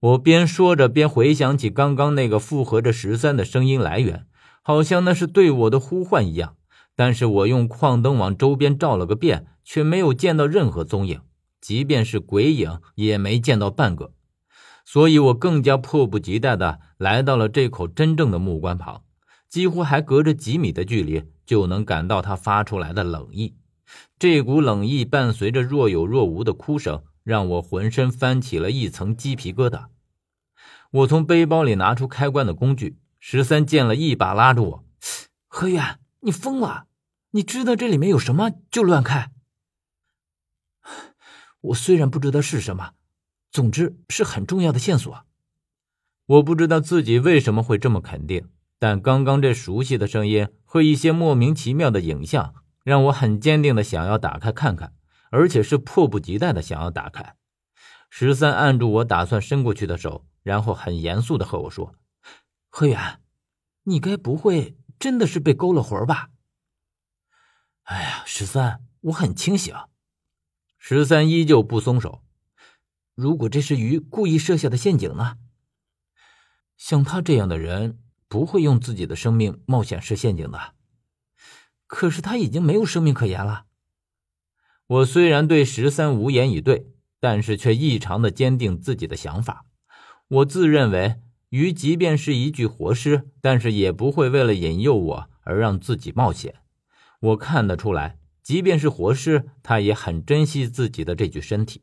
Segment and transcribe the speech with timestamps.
[0.00, 4.26] 我边说着边回想起刚刚那个附和着十三的声音来源，
[4.62, 6.54] 好像那是对我的呼唤一样。
[6.94, 11.20] 但是我用矿灯往周边照了个遍，却没有见到任何踪影，
[11.60, 14.12] 即便是鬼影也没见到半个。
[14.84, 19.02] 所以我更加迫不及待的来到了这口真正的木棺旁，
[19.48, 23.56] 几乎还隔着几米的距离就能感到它发出来的冷意。
[24.16, 27.02] 这股冷意伴随着若有若无的哭声。
[27.22, 29.86] 让我浑身翻起了一层鸡皮疙瘩。
[30.90, 34.84] 我从背包里拿出开关的工具，十三见了一把拉住我
[35.46, 36.86] ：“何远，你疯了？
[37.32, 39.32] 你知道这里面有什么就乱开？”
[41.60, 42.92] 我虽然不知道是什么，
[43.50, 45.24] 总之是很重要的线索。
[46.26, 48.48] 我不知道自己为什么会这么肯定，
[48.78, 52.54] 但刚刚这熟悉的声音和一些莫名其妙的影像，
[52.84, 54.94] 让我很坚定的想要打开看看。
[55.30, 57.36] 而且是迫不及待的想要打开。
[58.10, 61.94] 十三按住我打算伸过去的手，然后很严肃的和我说
[62.70, 63.20] ：“何远，
[63.84, 66.30] 你该不会真的是被勾了魂吧？”
[67.84, 69.74] 哎呀，十三，我很清醒。
[70.78, 72.22] 十三依旧不松手。
[73.14, 75.36] 如果这是鱼故意设下的陷阱呢？
[76.76, 77.98] 像他这样的人
[78.28, 80.74] 不会用自己的生命冒险设陷阱的。
[81.86, 83.66] 可是他已经没有生命可言了。
[84.88, 86.86] 我虽然对十三无言以对，
[87.20, 89.66] 但是却异常的坚定自己的想法。
[90.28, 91.16] 我自认为
[91.50, 96.54] 鱼即便是一具活尸，但是也不会为了引诱我而让自己冒险。
[97.20, 101.82] 我看得出来，即便是活尸，他也很珍惜自己的这具身体。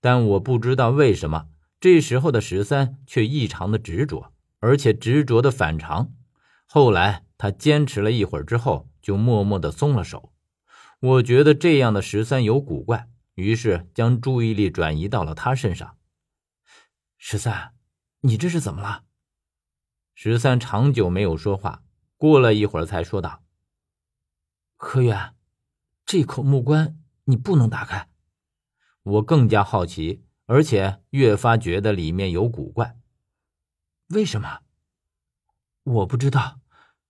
[0.00, 1.46] 但我不知道为什么，
[1.80, 6.12] 这时候的十三却异常的执着，而且执着的反常。
[6.66, 10.31] 后来他坚持了一会儿之后，就默默的松了手。
[11.02, 15.98] 我觉得这样的十三有古怪，于是将注意力转移到了他身上。
[17.18, 17.74] 十三，
[18.20, 19.02] 你这是怎么了？
[20.14, 21.82] 十三长久没有说话，
[22.16, 23.42] 过了一会儿才说道
[24.78, 25.34] ：“何远，
[26.06, 28.08] 这口木棺你不能打开。”
[29.02, 32.96] 我更加好奇，而且越发觉得里面有古怪。
[34.10, 34.60] 为什么？
[35.82, 36.60] 我不知道。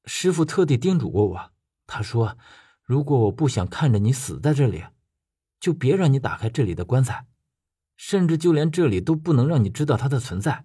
[0.06, 1.52] 师傅特地叮嘱过我，
[1.86, 2.38] 他说。
[2.84, 4.84] 如果我不想看着你死在这里，
[5.60, 7.26] 就别让你打开这里的棺材，
[7.96, 10.64] 甚至就连这里都不能让你知道它的存在。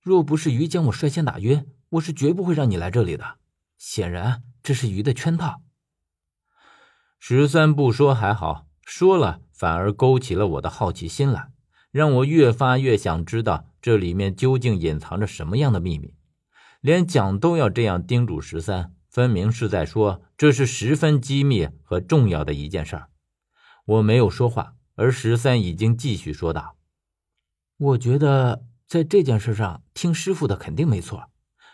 [0.00, 3.36] 若不是鱼将我率先打晕，我是绝不会让你来这里的。
[3.78, 5.62] 显然，这是鱼的圈套。
[7.20, 11.52] 十三不说还好，说了反而勾起了我的好奇心来，
[11.92, 16.14] 让我越发越想知道这里面究竟隐藏着什么样的秘密。
[16.80, 18.92] 连蒋都要这样叮嘱十三。
[19.12, 23.08] 分明是在说这是十分机密和重要的一件事儿。
[23.84, 26.78] 我没有说话，而十三已经继续说道
[27.76, 31.28] ：“我觉得在这件事上听师傅的肯定没错。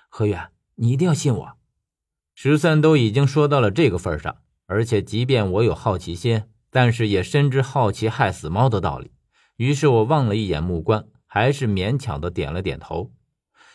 [0.08, 1.58] 何远，你一定要信我。”
[2.34, 9.12] 十三都已经说到了这个份上，而且即便我有好奇心，但是也深知好奇害死猫的道理。
[9.58, 13.12] 于是我望了一眼木棺，还是勉强的点了点头。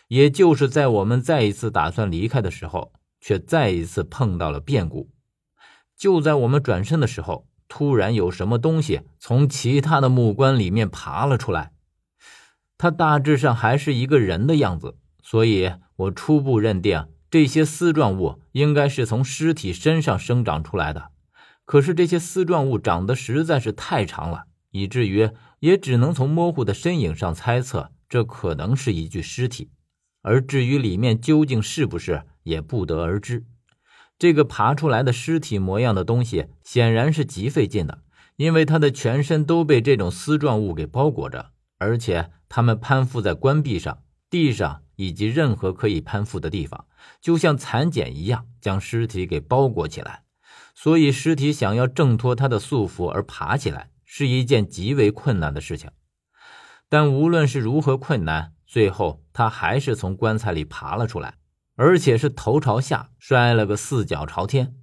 [0.10, 2.92] 也就是在我们再一次打算离开的时候。
[3.24, 5.10] 却再一次碰到了变故。
[5.96, 11.72] 就在我们转身的时候，突然有什么东西从其他的木棺里面爬了出来。
[12.78, 21.12] 它大致上还是一个人的样子，所以我初步认定这些丝状物应该是从尸体身上生长出来的。
[21.64, 25.30] 可是这些丝状物长得实在是太长了，以至于
[25.62, 29.72] 也只能从模糊的身影上猜测这可能是一具尸体。
[30.22, 32.24] 而至于里面究竟是不是？
[32.44, 33.46] 也不得而知。
[34.20, 38.04] 这个爬出来的尸体模样的东西显然是极费劲的，
[38.38, 46.86] 因为它的全身都被这种丝状物给包裹着，而且它们攀附在棺壁上、地上以及任何可以攀附的地方，
[47.20, 50.24] 就像蚕茧一样将尸体给包裹起来。
[50.76, 55.92] 所以，尸体想要挣脱它的束缚而爬起来，是一件极为困难的事情。
[56.88, 61.36] 但无论是如何困难，最后他还是从棺材里爬了出来。
[61.76, 64.76] 而且是头朝下摔了个四脚朝天，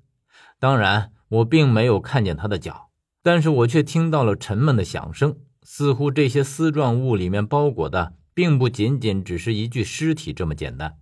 [0.59, 2.91] 当然我并没有看见他的脚，
[3.23, 10.99] 但是我却听到了沉闷的响声，似乎这些丝状物里面包裹的并不仅仅只是一具尸体这么简单。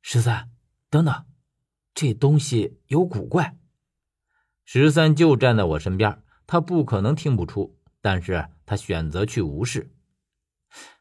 [0.00, 0.50] 十三，
[0.88, 1.24] 等等，
[1.94, 3.56] 这东西有古怪。
[4.64, 9.92] 十三就站在我身边，他不可能听不出，但是他选择去无视。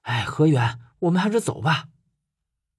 [0.02, 1.90] 哎，何远，我们还是走吧。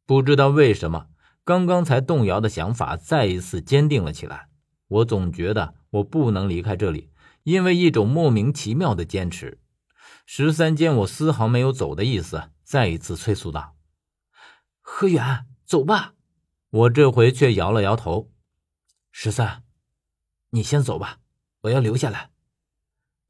[0.05, 1.07] 不知道为什么。
[1.44, 4.49] 刚刚才动摇的想法再一次坚定了起来。
[4.89, 7.11] 我总觉得我不能离开这里，
[7.43, 9.59] 因为一种莫名其妙的坚持。
[10.25, 13.75] 十三见我丝毫没有走的意思，再一次催促道
[14.81, 16.15] ：“何远，走吧。”
[16.71, 18.31] 我这回却摇了摇头
[19.11, 19.62] ：“十三，
[20.50, 21.19] 你先走吧，
[21.62, 22.31] 我要留下来。”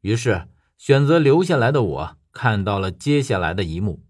[0.02, 4.04] 于是选择留下来的我看到了接下来的一幕。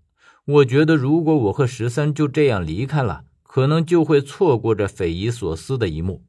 [0.45, 6.25] 我觉得，如果我和十三就这样离开了，可能就会错过这匪夷所思的一幕，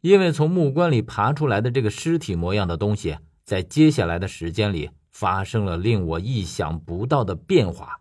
[0.00, 8.00] 因为从木棺里爬出来的这个尸体模样的东西，在接下来的时间里发生了令我意想不到的变化。